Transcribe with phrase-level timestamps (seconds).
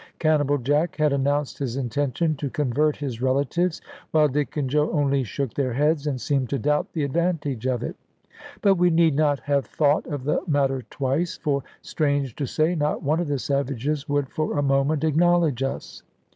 [0.17, 5.23] Cannibal Jack had announced his intention to convert his relatives, while Dick and Joe only
[5.23, 7.95] shook their heads, and seemed to doubt the advantage of it.
[8.63, 13.03] But we need not have thought of the matter twice, for, strange to say, not
[13.03, 16.01] one of the savages would for a moment acknowledge us.